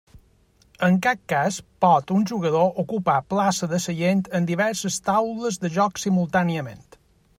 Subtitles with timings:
[0.85, 6.03] En cap cas pot un jugador ocupar plaça de seient en diverses taules de joc
[6.07, 6.87] simultàniament.